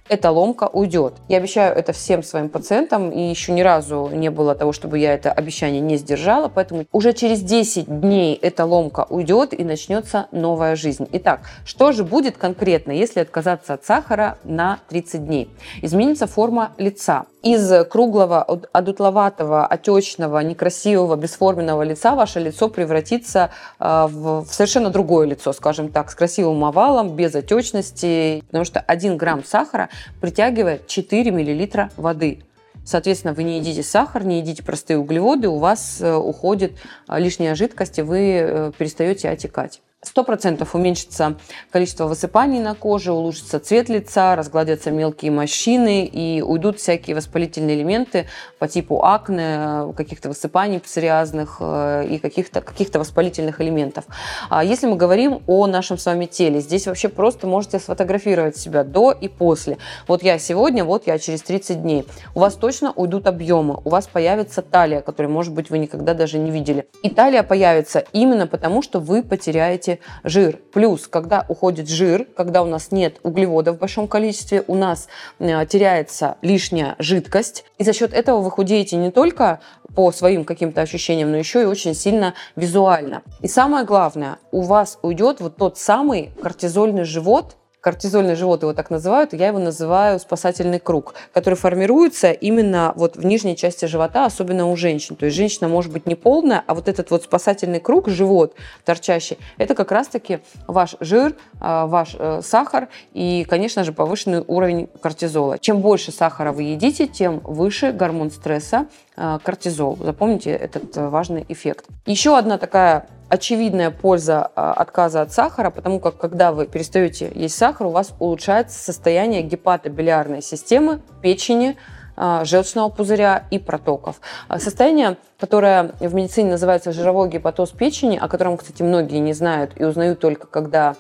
эта 0.09 0.31
ломка 0.31 0.69
уйдет. 0.71 1.15
Я 1.29 1.39
обещаю 1.39 1.75
это 1.75 1.93
всем 1.93 2.23
своим 2.23 2.51
пациентам, 2.51 3.11
и 3.11 3.23
еще 3.31 3.53
ни 3.53 3.63
разу 3.63 4.11
не 4.13 4.31
было 4.31 4.55
того, 4.55 4.73
чтобы 4.73 4.99
я 4.99 5.15
это 5.15 5.33
обещание 5.33 5.81
не 5.81 5.97
сдержала, 5.97 6.49
поэтому 6.49 6.85
уже 6.93 7.15
через 7.15 7.41
10 7.41 7.87
дней 8.01 8.35
эта 8.35 8.67
ломка 8.67 9.07
уйдет 9.09 9.59
и 9.59 9.65
начнется 9.65 10.27
новая 10.31 10.77
жизнь. 10.77 11.09
Итак, 11.13 11.41
что 11.65 11.93
же 11.93 12.05
будет 12.05 12.37
конкретно, 12.37 12.93
если 12.93 13.21
отказаться 13.21 13.75
от 13.75 13.85
сахара 13.85 14.37
на 14.45 14.79
30 14.89 15.25
дней? 15.25 15.51
Изменится 15.81 16.27
форма 16.27 16.73
лица. 16.77 17.25
Из 17.43 17.85
круглого, 17.91 18.43
одутловатого, 18.73 19.67
отечного, 19.67 20.39
некрасивого, 20.39 21.15
бесформенного 21.17 21.83
лица 21.83 22.15
ваше 22.15 22.41
лицо 22.41 22.71
превратится 22.71 23.51
а, 23.79 24.07
в 24.07 24.47
совершенно 24.49 24.89
другое 24.89 25.27
лицо, 25.27 25.53
скажем 25.53 25.91
так, 25.91 26.11
с 26.11 26.15
красивым 26.15 26.65
овалом, 26.65 27.15
без 27.15 27.35
отечности, 27.35 28.43
потому 28.47 28.65
что 28.65 28.81
1 28.81 29.19
грамм 29.19 29.45
сахара 29.45 29.91
притягивает 30.21 30.87
4 30.87 31.31
мл 31.33 31.89
воды. 31.97 32.41
Соответственно, 32.85 33.33
вы 33.33 33.45
не 33.45 33.59
едите 33.59 33.83
сахар, 33.83 34.25
не 34.25 34.41
едите 34.41 34.63
простые 34.63 34.99
углеводы, 34.99 35.49
у 35.49 35.59
вас 35.59 36.01
э, 36.01 36.15
уходит 36.15 36.73
э, 37.09 37.19
лишняя 37.19 37.55
жидкость, 37.55 37.99
и 37.99 38.03
вы 38.03 38.19
э, 38.19 38.73
перестаете 38.77 39.31
отекать. 39.31 39.81
100% 40.07 40.67
уменьшится 40.73 41.37
количество 41.71 42.07
высыпаний 42.07 42.61
на 42.61 42.75
коже, 42.75 43.13
улучшится 43.13 43.61
цвет 43.61 43.89
лица, 43.89 44.35
разгладятся 44.35 44.91
мелкие 44.91 45.31
морщины 45.31 46.07
и 46.07 46.41
уйдут 46.41 46.79
всякие 46.79 47.15
воспалительные 47.15 47.77
элементы 47.77 48.27
по 48.59 48.67
типу 48.67 49.05
акне, 49.05 49.93
каких-то 49.97 50.31
высыпаний 50.31 50.81
псориазных 50.81 51.59
э, 51.61 52.07
и 52.09 52.19
каких-то 52.19 52.61
каких 52.61 52.95
воспалительных 52.95 53.61
элементов. 53.61 54.05
А 54.51 54.65
если 54.65 54.87
мы 54.87 54.97
говорим 54.97 55.43
о 55.47 55.67
нашем 55.67 55.99
с 55.99 56.07
вами 56.07 56.27
теле, 56.27 56.61
здесь 56.61 56.87
вообще 56.87 57.09
просто 57.09 57.47
можете 57.47 57.79
сфотографировать 57.79 58.57
себя 58.57 58.85
до 58.85 59.13
и 59.13 59.29
после. 59.29 59.79
Вот 60.07 60.23
я 60.23 60.39
сегодня, 60.39 60.85
вот 60.85 61.07
я 61.07 61.19
через 61.19 61.43
30 61.43 61.83
дней. 61.83 62.07
У 62.35 62.41
вас 62.41 62.55
точно 62.55 62.93
уйдут 62.93 63.27
объемы, 63.27 63.81
у 63.85 63.91
вас 63.91 64.07
появится 64.07 64.63
талия, 64.63 65.01
которую, 65.01 65.33
может 65.33 65.53
быть, 65.53 65.71
вы 65.71 65.79
никогда 65.79 66.15
даже 66.15 66.39
не 66.39 66.51
видели. 66.51 66.87
И 67.03 67.11
талия 67.11 67.43
появится 67.43 68.05
именно 68.13 68.47
потому, 68.47 68.83
что 68.83 69.01
вы 69.01 69.23
потеряете 69.23 69.94
жир. 70.23 70.59
Плюс, 70.73 71.07
когда 71.09 71.45
уходит 71.49 71.89
жир, 71.89 72.27
когда 72.37 72.63
у 72.63 72.67
нас 72.67 72.91
нет 72.91 73.19
углеводов 73.23 73.77
в 73.77 73.79
большом 73.81 74.09
количестве, 74.09 74.65
у 74.67 74.75
нас 74.75 75.09
э, 75.39 75.67
теряется 75.67 76.37
лишняя 76.43 76.97
жидкость. 76.99 77.65
И 77.79 77.85
за 77.85 77.93
счет 77.93 78.13
этого 78.13 78.41
вы 78.41 78.51
худеете 78.51 78.97
не 78.97 79.11
только 79.11 79.61
по 79.95 80.11
своим 80.13 80.45
каким-то 80.45 80.83
ощущениям, 80.83 81.31
но 81.31 81.37
еще 81.37 81.63
и 81.63 81.67
очень 81.67 81.95
сильно 81.95 82.35
визуально. 82.57 83.23
И 83.41 83.49
самое 83.49 83.85
главное, 83.85 84.39
у 84.51 84.63
вас 84.63 84.99
уйдет 85.03 85.41
вот 85.41 85.57
тот 85.57 85.79
самый 85.79 86.33
кортизольный 86.43 87.05
живот, 87.05 87.57
кортизольный 87.85 88.35
живот 88.35 88.63
его 88.63 88.73
так 88.73 88.89
называют, 88.89 89.35
я 89.35 89.49
его 89.49 89.59
называю 89.59 90.19
спасательный 90.19 90.81
круг, 90.81 91.13
который 91.35 91.55
формируется 91.55 92.31
именно 92.33 92.95
вот 92.97 93.17
в 93.17 93.27
нижней 93.27 93.57
части 93.57 93.85
живота, 93.85 94.25
особенно 94.25 94.71
у 94.71 94.75
женщин. 94.75 95.17
То 95.17 95.27
есть 95.27 95.37
женщина 95.37 95.69
может 95.69 95.93
быть 95.93 96.07
не 96.07 96.15
полная, 96.15 96.65
а 96.67 96.75
вот 96.75 96.89
этот 96.89 97.11
вот 97.11 97.25
спасательный 97.25 97.81
круг, 97.81 98.09
живот 98.09 98.55
торчащий, 98.87 99.37
это 99.59 99.75
как 99.75 99.93
раз-таки 99.93 100.39
ваш 100.67 100.97
жир, 101.01 101.37
а, 101.61 101.87
ваш 101.87 102.17
э, 102.19 102.41
сахар 102.43 102.89
и, 103.13 103.45
конечно 103.51 103.85
же, 103.85 103.93
повышенный 103.93 104.43
уровень 104.47 104.89
кортизола. 105.03 105.59
Чем 105.59 105.83
больше 105.83 106.11
сахара 106.11 106.53
вы 106.53 106.63
едите, 106.63 107.07
тем 107.07 107.41
выше 107.41 107.93
гормон 107.93 108.31
стресса 108.31 108.87
э, 109.19 109.39
кортизол. 109.43 109.99
Запомните 110.01 110.53
этот 110.53 110.97
э, 110.97 111.07
важный 111.07 111.45
эффект. 111.51 111.85
Еще 112.07 112.39
одна 112.39 112.57
такая 112.57 113.09
очевидная 113.35 113.91
польза 113.91 114.51
а, 114.55 114.73
отказа 114.73 115.23
от 115.23 115.33
сахара, 115.33 115.71
потому 115.71 115.99
как 115.99 116.17
когда 116.17 116.53
вы 116.53 116.67
перестаете 116.67 117.31
есть 117.35 117.57
сахар, 117.57 117.89
у 117.89 117.91
вас 117.91 118.15
улучшается 118.21 118.79
состояние 118.79 119.43
гепатобилиарной 119.43 120.41
системы, 120.41 121.01
печени, 121.21 121.77
а, 122.17 122.45
желчного 122.45 122.91
пузыря 122.91 123.45
и 123.51 123.59
протоков. 123.59 124.21
А, 124.47 124.61
состояние, 124.61 125.17
которое 125.39 125.93
в 125.99 126.15
медицине 126.15 126.51
называется 126.51 126.93
жировой 126.93 127.29
гепатоз 127.29 127.71
печени, 127.71 128.17
о 128.17 128.29
котором, 128.29 128.57
кстати, 128.57 128.83
многие 128.83 129.19
не 129.19 129.33
знают 129.33 129.73
и 129.77 129.85
узнают 129.85 130.21
только 130.21 130.47
когда 130.47 130.95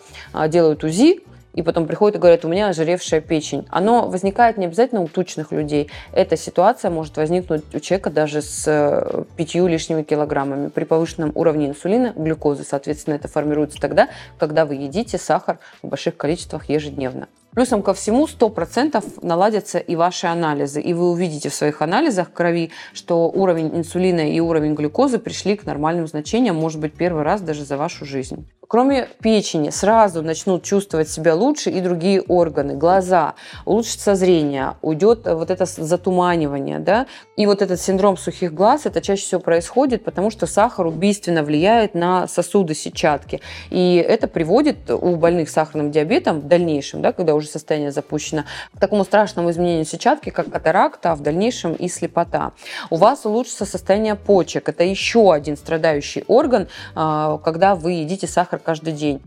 делают 0.48 0.82
УЗИ, 0.82 1.22
и 1.54 1.62
потом 1.62 1.86
приходят 1.86 2.16
и 2.16 2.18
говорят, 2.18 2.44
у 2.44 2.48
меня 2.48 2.68
ожиревшая 2.68 3.20
печень. 3.20 3.66
Оно 3.70 4.08
возникает 4.08 4.58
не 4.58 4.66
обязательно 4.66 5.00
у 5.00 5.08
тучных 5.08 5.52
людей. 5.52 5.90
Эта 6.12 6.36
ситуация 6.36 6.90
может 6.90 7.16
возникнуть 7.16 7.62
у 7.74 7.80
человека 7.80 8.10
даже 8.10 8.42
с 8.42 8.64
э, 8.66 9.24
пятью 9.36 9.66
лишними 9.66 10.02
килограммами. 10.02 10.68
При 10.68 10.84
повышенном 10.84 11.32
уровне 11.34 11.68
инсулина, 11.68 12.12
глюкозы, 12.14 12.64
соответственно, 12.64 13.14
это 13.14 13.28
формируется 13.28 13.80
тогда, 13.80 14.08
когда 14.38 14.66
вы 14.66 14.74
едите 14.74 15.18
сахар 15.18 15.58
в 15.82 15.88
больших 15.88 16.16
количествах 16.16 16.68
ежедневно. 16.68 17.28
Плюсом 17.54 17.82
ко 17.82 17.94
всему 17.94 18.26
100% 18.26 19.20
наладятся 19.22 19.78
и 19.78 19.94
ваши 19.94 20.26
анализы. 20.26 20.80
И 20.80 20.92
вы 20.92 21.10
увидите 21.10 21.48
в 21.48 21.54
своих 21.54 21.82
анализах 21.82 22.32
крови, 22.32 22.70
что 22.92 23.28
уровень 23.30 23.70
инсулина 23.76 24.28
и 24.32 24.40
уровень 24.40 24.74
глюкозы 24.74 25.18
пришли 25.18 25.56
к 25.56 25.64
нормальным 25.64 26.08
значениям, 26.08 26.56
может 26.56 26.80
быть, 26.80 26.94
первый 26.94 27.22
раз 27.22 27.40
даже 27.40 27.64
за 27.64 27.76
вашу 27.76 28.04
жизнь. 28.04 28.46
Кроме 28.66 29.08
печени, 29.22 29.70
сразу 29.70 30.22
начнут 30.22 30.62
чувствовать 30.62 31.08
себя 31.10 31.34
лучше 31.34 31.70
и 31.70 31.80
другие 31.80 32.22
органы, 32.22 32.74
глаза, 32.74 33.34
улучшится 33.66 34.14
зрение, 34.14 34.74
уйдет 34.80 35.26
вот 35.26 35.50
это 35.50 35.66
затуманивание, 35.66 36.78
да, 36.78 37.06
и 37.36 37.46
вот 37.46 37.60
этот 37.60 37.80
синдром 37.80 38.16
сухих 38.16 38.54
глаз, 38.54 38.86
это 38.86 39.02
чаще 39.02 39.22
всего 39.22 39.40
происходит, 39.40 40.02
потому 40.02 40.30
что 40.30 40.46
сахар 40.46 40.86
убийственно 40.86 41.42
влияет 41.42 41.94
на 41.94 42.26
сосуды 42.26 42.74
сетчатки, 42.74 43.40
и 43.70 43.96
это 43.96 44.28
приводит 44.28 44.90
у 44.90 45.16
больных 45.16 45.50
сахарным 45.50 45.90
диабетом 45.90 46.40
в 46.40 46.48
дальнейшем, 46.48 47.02
да, 47.02 47.12
когда 47.12 47.34
уже 47.34 47.43
состояние 47.46 47.90
запущено, 47.90 48.44
к 48.74 48.80
такому 48.80 49.04
страшному 49.04 49.50
изменению 49.50 49.84
сетчатки, 49.84 50.30
как 50.30 50.50
катаракта, 50.50 51.12
а 51.12 51.16
в 51.16 51.20
дальнейшем 51.22 51.74
и 51.74 51.88
слепота. 51.88 52.52
У 52.90 52.96
вас 52.96 53.26
улучшится 53.26 53.64
состояние 53.64 54.14
почек, 54.14 54.68
это 54.68 54.84
еще 54.84 55.32
один 55.32 55.56
страдающий 55.56 56.24
орган, 56.26 56.68
а, 56.94 57.38
когда 57.38 57.74
вы 57.74 57.92
едите 57.92 58.26
сахар 58.26 58.58
каждый 58.58 58.92
день. 58.92 59.20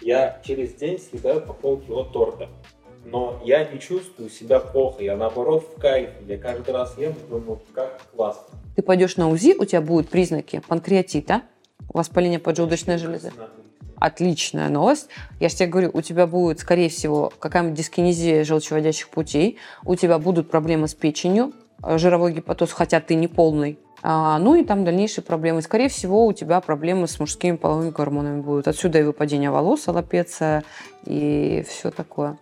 Я 0.00 0.40
через 0.44 0.74
день 0.74 0.98
съедаю 0.98 1.40
по 1.40 1.52
полкило 1.52 2.04
торта. 2.04 2.48
Но 3.10 3.40
я 3.44 3.64
не 3.64 3.80
чувствую 3.80 4.28
себя 4.28 4.60
плохо, 4.60 5.02
я 5.02 5.16
наоборот 5.16 5.66
в 5.74 5.80
кайфе. 5.80 6.12
Я 6.26 6.36
каждый 6.36 6.74
раз 6.74 6.96
ем 6.98 7.12
и 7.12 7.30
думаю, 7.30 7.60
как 7.72 8.00
классно. 8.14 8.44
Ты 8.76 8.82
пойдешь 8.82 9.16
на 9.16 9.30
УЗИ, 9.30 9.56
у 9.58 9.64
тебя 9.64 9.80
будут 9.80 10.10
признаки 10.10 10.60
панкреатита, 10.68 11.42
воспаления 11.88 12.38
поджелудочной 12.38 12.98
железы. 12.98 13.32
Отличная 14.00 14.68
новость. 14.68 15.08
Я 15.40 15.48
же 15.48 15.56
тебе 15.56 15.68
говорю, 15.68 15.90
у 15.92 16.00
тебя 16.02 16.26
будет, 16.26 16.60
скорее 16.60 16.88
всего, 16.88 17.32
какая-нибудь 17.38 17.76
дискинезия 17.76 18.44
желчеводящих 18.44 19.08
путей, 19.08 19.58
у 19.84 19.94
тебя 19.94 20.18
будут 20.18 20.50
проблемы 20.50 20.88
с 20.88 20.94
печенью, 20.94 21.52
э, 21.82 21.98
жировой 21.98 22.32
гепатоз, 22.32 22.72
хотя 22.72 23.00
ты 23.00 23.14
не 23.14 23.28
полный, 23.28 23.78
а, 24.02 24.38
ну 24.38 24.54
и 24.54 24.64
там 24.64 24.84
дальнейшие 24.84 25.24
проблемы. 25.24 25.62
Скорее 25.62 25.88
всего, 25.88 26.26
у 26.26 26.32
тебя 26.32 26.60
проблемы 26.60 27.08
с 27.08 27.18
мужскими 27.18 27.56
половыми 27.56 27.90
гормонами 27.90 28.40
будут. 28.40 28.68
Отсюда 28.68 29.00
и 29.00 29.02
выпадение 29.02 29.50
волос, 29.50 29.88
аллопеция 29.88 30.62
и 31.04 31.64
все 31.68 31.90
такое. 31.90 32.38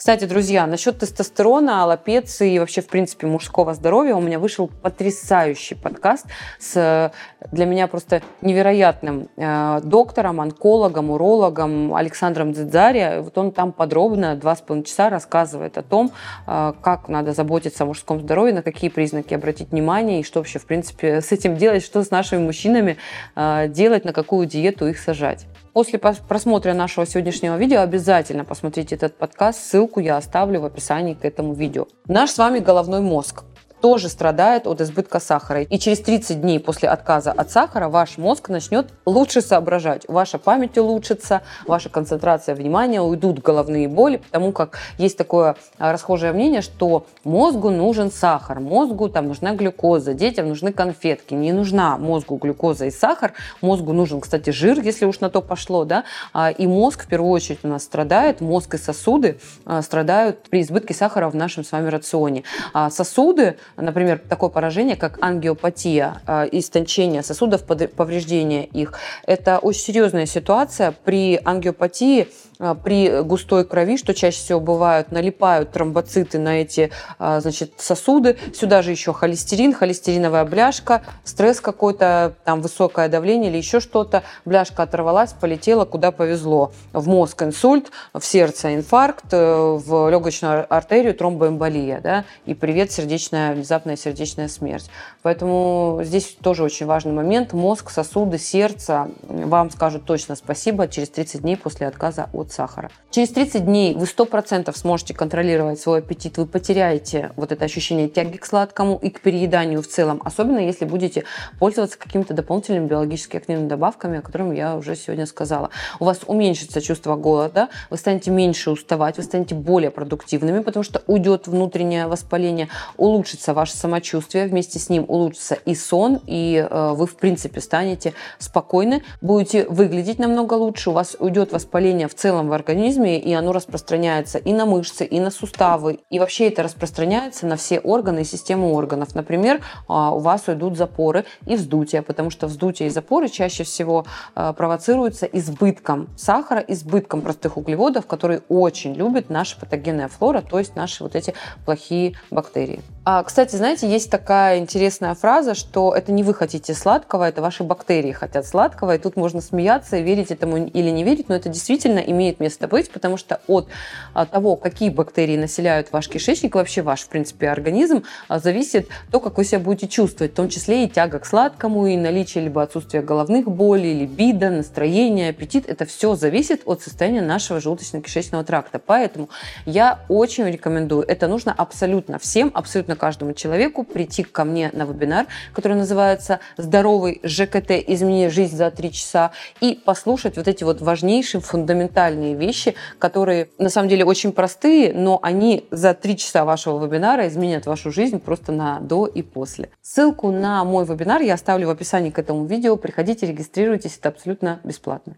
Кстати, 0.00 0.24
друзья, 0.24 0.66
насчет 0.66 0.98
тестостерона, 0.98 1.82
аллопеции 1.82 2.54
и 2.54 2.58
вообще, 2.58 2.80
в 2.80 2.86
принципе, 2.86 3.26
мужского 3.26 3.74
здоровья 3.74 4.14
у 4.14 4.20
меня 4.22 4.38
вышел 4.38 4.66
потрясающий 4.66 5.74
подкаст 5.74 6.24
с 6.58 7.12
для 7.52 7.66
меня 7.66 7.86
просто 7.86 8.22
невероятным 8.40 9.28
э, 9.36 9.80
доктором, 9.84 10.40
онкологом, 10.40 11.10
урологом 11.10 11.94
Александром 11.94 12.54
Дзидзари. 12.54 13.20
Вот 13.20 13.36
он 13.36 13.52
там 13.52 13.72
подробно 13.72 14.36
два 14.36 14.56
с 14.56 14.62
половиной 14.62 14.86
часа 14.86 15.10
рассказывает 15.10 15.76
о 15.76 15.82
том, 15.82 16.12
э, 16.46 16.72
как 16.80 17.10
надо 17.10 17.34
заботиться 17.34 17.84
о 17.84 17.86
мужском 17.86 18.22
здоровье, 18.22 18.54
на 18.54 18.62
какие 18.62 18.88
признаки 18.88 19.34
обратить 19.34 19.70
внимание 19.70 20.20
и 20.20 20.22
что 20.22 20.40
вообще, 20.40 20.58
в 20.58 20.64
принципе, 20.64 21.20
с 21.20 21.30
этим 21.30 21.56
делать, 21.56 21.84
что 21.84 22.02
с 22.02 22.10
нашими 22.10 22.42
мужчинами 22.42 22.96
э, 23.36 23.68
делать, 23.68 24.06
на 24.06 24.14
какую 24.14 24.46
диету 24.46 24.86
их 24.86 24.98
сажать. 24.98 25.44
После 25.72 26.00
просмотра 26.00 26.74
нашего 26.74 27.06
сегодняшнего 27.06 27.56
видео 27.56 27.80
обязательно 27.80 28.44
посмотрите 28.44 28.96
этот 28.96 29.16
подкаст. 29.16 29.62
Ссылку 29.62 30.00
я 30.00 30.16
оставлю 30.16 30.60
в 30.60 30.64
описании 30.64 31.14
к 31.14 31.24
этому 31.24 31.54
видео. 31.54 31.86
Наш 32.06 32.30
с 32.30 32.38
вами 32.38 32.58
головной 32.58 33.00
мозг 33.00 33.44
тоже 33.80 34.08
страдает 34.08 34.66
от 34.66 34.80
избытка 34.80 35.20
сахара. 35.20 35.62
И 35.62 35.78
через 35.78 36.00
30 36.00 36.40
дней 36.40 36.60
после 36.60 36.88
отказа 36.88 37.32
от 37.32 37.50
сахара 37.50 37.88
ваш 37.88 38.18
мозг 38.18 38.48
начнет 38.48 38.88
лучше 39.06 39.40
соображать. 39.40 40.04
Ваша 40.08 40.38
память 40.38 40.76
улучшится, 40.78 41.42
ваша 41.66 41.88
концентрация 41.88 42.54
внимания, 42.54 43.00
уйдут 43.00 43.40
головные 43.40 43.88
боли, 43.88 44.18
потому 44.18 44.52
как 44.52 44.78
есть 44.98 45.16
такое 45.16 45.56
а, 45.78 45.92
расхожее 45.92 46.32
мнение, 46.32 46.62
что 46.62 47.06
мозгу 47.24 47.70
нужен 47.70 48.10
сахар, 48.10 48.60
мозгу 48.60 49.08
там 49.08 49.28
нужна 49.28 49.54
глюкоза, 49.54 50.14
детям 50.14 50.48
нужны 50.48 50.72
конфетки. 50.72 51.34
Не 51.34 51.52
нужна 51.52 51.96
мозгу 51.96 52.36
глюкоза 52.36 52.86
и 52.86 52.90
сахар, 52.90 53.32
мозгу 53.60 53.92
нужен, 53.92 54.20
кстати, 54.20 54.50
жир, 54.50 54.80
если 54.80 55.04
уж 55.06 55.20
на 55.20 55.30
то 55.30 55.40
пошло, 55.42 55.84
да, 55.84 56.04
а, 56.32 56.50
и 56.50 56.66
мозг 56.66 57.04
в 57.04 57.08
первую 57.08 57.30
очередь 57.32 57.60
у 57.62 57.68
нас 57.68 57.84
страдает, 57.84 58.40
мозг 58.40 58.74
и 58.74 58.78
сосуды 58.78 59.38
а, 59.64 59.82
страдают 59.82 60.48
при 60.50 60.62
избытке 60.62 60.94
сахара 60.94 61.28
в 61.28 61.34
нашем 61.34 61.64
с 61.64 61.72
вами 61.72 61.88
рационе. 61.88 62.44
Сосуды 62.90 63.56
например, 63.76 64.20
такое 64.28 64.50
поражение, 64.50 64.96
как 64.96 65.18
ангиопатия, 65.22 66.22
э, 66.26 66.48
истончение 66.52 67.22
сосудов, 67.22 67.64
повреждение 67.64 68.64
их. 68.66 68.94
Это 69.26 69.58
очень 69.58 69.82
серьезная 69.82 70.26
ситуация. 70.26 70.92
При 71.04 71.40
ангиопатии 71.44 72.28
а, 72.60 72.74
при 72.74 73.22
густой 73.22 73.64
крови, 73.64 73.96
что 73.96 74.12
чаще 74.14 74.38
всего 74.38 74.60
бывают, 74.60 75.10
налипают 75.12 75.72
тромбоциты 75.72 76.38
на 76.38 76.60
эти 76.60 76.90
а, 77.18 77.40
значит, 77.40 77.72
сосуды. 77.78 78.36
Сюда 78.54 78.82
же 78.82 78.90
еще 78.90 79.14
холестерин, 79.14 79.72
холестериновая 79.72 80.44
бляшка, 80.44 81.02
стресс 81.24 81.60
какой-то, 81.60 82.34
там 82.44 82.60
высокое 82.60 83.08
давление 83.08 83.50
или 83.50 83.56
еще 83.56 83.80
что-то. 83.80 84.22
Бляшка 84.44 84.82
оторвалась, 84.82 85.32
полетела, 85.32 85.86
куда 85.86 86.12
повезло. 86.12 86.72
В 86.92 87.08
мозг 87.08 87.42
инсульт, 87.42 87.90
в 88.12 88.22
сердце 88.22 88.74
инфаркт, 88.74 89.32
э, 89.32 89.78
в 89.82 90.10
легочную 90.10 90.66
артерию 90.72 91.14
тромбоэмболия. 91.14 92.00
Да? 92.00 92.24
И 92.44 92.52
привет, 92.52 92.92
сердечная, 92.92 93.59
внезапная 93.60 93.96
сердечная 93.96 94.48
смерть. 94.48 94.90
Поэтому 95.22 96.00
здесь 96.02 96.36
тоже 96.42 96.64
очень 96.64 96.86
важный 96.86 97.12
момент. 97.12 97.52
Мозг, 97.52 97.90
сосуды, 97.90 98.38
сердце 98.38 99.08
вам 99.22 99.70
скажут 99.70 100.04
точно 100.04 100.34
спасибо 100.34 100.88
через 100.88 101.10
30 101.10 101.42
дней 101.42 101.56
после 101.56 101.86
отказа 101.86 102.28
от 102.32 102.52
сахара. 102.52 102.90
Через 103.10 103.30
30 103.30 103.64
дней 103.64 103.94
вы 103.94 104.04
100% 104.04 104.76
сможете 104.76 105.14
контролировать 105.14 105.80
свой 105.80 105.98
аппетит, 105.98 106.38
вы 106.38 106.46
потеряете 106.46 107.32
вот 107.36 107.52
это 107.52 107.64
ощущение 107.64 108.08
тяги 108.08 108.36
к 108.36 108.44
сладкому 108.44 108.96
и 108.96 109.10
к 109.10 109.20
перееданию 109.20 109.82
в 109.82 109.86
целом, 109.86 110.20
особенно 110.24 110.58
если 110.58 110.84
будете 110.84 111.24
пользоваться 111.58 111.98
какими-то 111.98 112.34
дополнительными 112.34 112.86
биологически 112.86 113.36
активными 113.36 113.68
добавками, 113.68 114.18
о 114.18 114.22
которых 114.22 114.56
я 114.56 114.76
уже 114.76 114.96
сегодня 114.96 115.26
сказала. 115.26 115.70
У 115.98 116.04
вас 116.04 116.20
уменьшится 116.26 116.80
чувство 116.80 117.16
голода, 117.16 117.68
вы 117.90 117.96
станете 117.96 118.30
меньше 118.30 118.70
уставать, 118.70 119.16
вы 119.16 119.22
станете 119.22 119.54
более 119.54 119.90
продуктивными, 119.90 120.60
потому 120.60 120.82
что 120.82 121.02
уйдет 121.06 121.46
внутреннее 121.46 122.06
воспаление, 122.06 122.68
улучшится 122.96 123.49
улучшится 123.50 123.54
ваше 123.54 123.76
самочувствие, 123.76 124.46
вместе 124.46 124.78
с 124.78 124.88
ним 124.88 125.04
улучшится 125.08 125.54
и 125.54 125.74
сон, 125.74 126.20
и 126.26 126.66
э, 126.68 126.92
вы, 126.94 127.06
в 127.06 127.16
принципе, 127.16 127.60
станете 127.60 128.14
спокойны, 128.38 129.02
будете 129.20 129.66
выглядеть 129.68 130.18
намного 130.18 130.54
лучше, 130.54 130.90
у 130.90 130.92
вас 130.92 131.16
уйдет 131.18 131.52
воспаление 131.52 132.08
в 132.08 132.14
целом 132.14 132.48
в 132.48 132.52
организме, 132.52 133.18
и 133.18 133.32
оно 133.32 133.52
распространяется 133.52 134.38
и 134.38 134.52
на 134.52 134.66
мышцы, 134.66 135.04
и 135.04 135.20
на 135.20 135.30
суставы, 135.30 135.98
и 136.10 136.18
вообще 136.18 136.48
это 136.48 136.62
распространяется 136.62 137.46
на 137.46 137.56
все 137.56 137.80
органы 137.80 138.20
и 138.20 138.24
систему 138.24 138.74
органов. 138.74 139.14
Например, 139.14 139.60
а, 139.88 140.10
у 140.10 140.18
вас 140.18 140.48
уйдут 140.48 140.76
запоры 140.76 141.24
и 141.46 141.56
вздутие, 141.56 142.02
потому 142.02 142.30
что 142.30 142.46
вздутие 142.46 142.88
и 142.88 142.90
запоры 142.90 143.28
чаще 143.28 143.64
всего 143.64 144.04
э, 144.34 144.52
провоцируются 144.56 145.26
избытком 145.26 146.08
сахара, 146.16 146.60
избытком 146.60 147.22
простых 147.22 147.56
углеводов, 147.56 148.06
которые 148.06 148.42
очень 148.48 148.94
любит 148.94 149.30
наша 149.30 149.58
патогенная 149.58 150.08
флора, 150.08 150.40
то 150.40 150.58
есть 150.58 150.76
наши 150.76 151.02
вот 151.02 151.14
эти 151.14 151.34
плохие 151.64 152.14
бактерии. 152.30 152.80
А, 153.02 153.22
кстати, 153.22 153.56
знаете, 153.56 153.88
есть 153.88 154.10
такая 154.10 154.58
интересная 154.58 155.14
фраза, 155.14 155.54
что 155.54 155.94
это 155.94 156.12
не 156.12 156.22
вы 156.22 156.34
хотите 156.34 156.74
сладкого, 156.74 157.26
это 157.26 157.40
ваши 157.40 157.64
бактерии 157.64 158.12
хотят 158.12 158.46
сладкого, 158.46 158.94
и 158.94 158.98
тут 158.98 159.16
можно 159.16 159.40
смеяться, 159.40 159.98
верить 160.00 160.30
этому 160.30 160.66
или 160.66 160.90
не 160.90 161.02
верить, 161.02 161.30
но 161.30 161.34
это 161.34 161.48
действительно 161.48 161.98
имеет 161.98 162.40
место 162.40 162.68
быть, 162.68 162.90
потому 162.90 163.16
что 163.16 163.40
от 163.46 163.68
а, 164.12 164.26
того, 164.26 164.56
какие 164.56 164.90
бактерии 164.90 165.38
населяют 165.38 165.92
ваш 165.92 166.10
кишечник, 166.10 166.54
вообще 166.54 166.82
ваш, 166.82 167.00
в 167.00 167.08
принципе, 167.08 167.48
организм, 167.48 168.04
а, 168.28 168.38
зависит 168.38 168.88
то, 169.10 169.18
как 169.18 169.38
вы 169.38 169.44
себя 169.44 169.60
будете 169.60 169.88
чувствовать, 169.88 170.32
в 170.32 170.36
том 170.36 170.50
числе 170.50 170.84
и 170.84 170.88
тяга 170.88 171.20
к 171.20 171.26
сладкому, 171.26 171.86
и 171.86 171.96
наличие 171.96 172.44
либо 172.44 172.62
отсутствия 172.62 173.00
головных 173.00 173.50
болей, 173.50 173.98
либидо, 173.98 174.50
настроения, 174.50 175.30
аппетит. 175.30 175.64
Это 175.66 175.86
все 175.86 176.16
зависит 176.16 176.62
от 176.66 176.82
состояния 176.82 177.22
нашего 177.22 177.60
желудочно-кишечного 177.60 178.44
тракта. 178.44 178.78
Поэтому 178.78 179.30
я 179.64 180.00
очень 180.10 180.44
рекомендую, 180.44 181.02
это 181.08 181.28
нужно 181.28 181.54
абсолютно 181.56 182.18
всем, 182.18 182.50
абсолютно 182.52 182.89
абсолютно 182.90 182.96
каждому 182.96 183.32
человеку 183.32 183.84
прийти 183.84 184.22
ко 184.22 184.44
мне 184.44 184.70
на 184.72 184.84
вебинар, 184.84 185.26
который 185.54 185.76
называется 185.76 186.40
«Здоровый 186.56 187.20
ЖКТ. 187.22 187.70
Измени 187.70 188.28
жизнь 188.28 188.56
за 188.56 188.70
три 188.70 188.92
часа» 188.92 189.30
и 189.60 189.80
послушать 189.84 190.36
вот 190.36 190.48
эти 190.48 190.64
вот 190.64 190.80
важнейшие, 190.80 191.40
фундаментальные 191.40 192.34
вещи, 192.34 192.74
которые 192.98 193.48
на 193.58 193.68
самом 193.68 193.88
деле 193.88 194.04
очень 194.04 194.32
простые, 194.32 194.92
но 194.92 195.18
они 195.22 195.64
за 195.70 195.94
три 195.94 196.16
часа 196.16 196.44
вашего 196.44 196.84
вебинара 196.84 197.26
изменят 197.28 197.66
вашу 197.66 197.90
жизнь 197.90 198.18
просто 198.18 198.52
на 198.52 198.80
до 198.80 199.06
и 199.06 199.22
после. 199.22 199.68
Ссылку 199.82 200.30
на 200.30 200.64
мой 200.64 200.84
вебинар 200.84 201.22
я 201.22 201.34
оставлю 201.34 201.66
в 201.66 201.70
описании 201.70 202.10
к 202.10 202.18
этому 202.18 202.44
видео. 202.46 202.76
Приходите, 202.76 203.26
регистрируйтесь, 203.26 203.98
это 203.98 204.08
абсолютно 204.08 204.60
бесплатно. 204.64 205.16